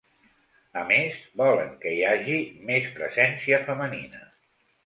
[0.83, 2.39] A més, volen que hi hagi
[2.71, 4.27] més presència femenina.